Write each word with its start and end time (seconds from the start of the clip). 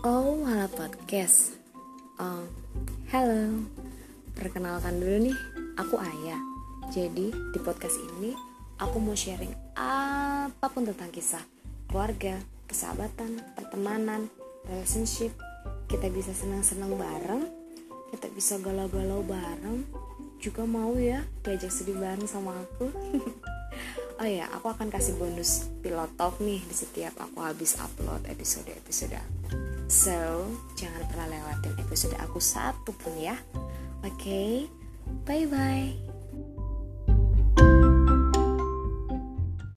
Oh, 0.00 0.48
halo 0.48 0.64
podcast. 0.72 1.60
Oh, 2.16 2.48
halo. 3.12 3.68
Perkenalkan 4.32 4.96
dulu 4.96 5.28
nih, 5.28 5.36
aku 5.76 6.00
Ayah. 6.00 6.40
Jadi 6.88 7.28
di 7.28 7.58
podcast 7.60 8.00
ini 8.00 8.32
aku 8.80 8.96
mau 8.96 9.12
sharing 9.12 9.52
apa 9.76 10.72
pun 10.72 10.88
tentang 10.88 11.12
kisah 11.12 11.44
keluarga, 11.84 12.40
persahabatan, 12.64 13.44
pertemanan, 13.52 14.32
relationship. 14.72 15.36
Kita 15.84 16.08
bisa 16.08 16.32
senang-senang 16.32 16.96
bareng, 16.96 17.44
kita 18.16 18.32
bisa 18.32 18.56
galau-galau 18.56 19.20
bareng. 19.20 19.84
Juga 20.40 20.64
mau 20.64 20.96
ya 20.96 21.20
diajak 21.44 21.68
sedih 21.68 22.00
bareng 22.00 22.24
sama 22.24 22.56
aku. 22.56 22.88
oh 24.24 24.28
ya, 24.32 24.48
aku 24.48 24.72
akan 24.72 24.88
kasih 24.88 25.20
bonus 25.20 25.68
pilot 25.84 26.08
talk 26.16 26.40
nih 26.40 26.64
di 26.64 26.72
setiap 26.72 27.20
aku 27.20 27.44
habis 27.44 27.76
upload 27.76 28.24
episode-episode 28.32 29.12
aku. 29.12 29.39
So, 29.90 30.46
jangan 30.78 31.02
pernah 31.10 31.26
lewatin 31.34 31.74
episode 31.82 32.14
aku 32.22 32.38
satu 32.38 32.94
pun 32.94 33.10
ya. 33.18 33.34
Oke, 34.06 34.14
okay? 34.14 34.54
bye-bye. 35.26 36.09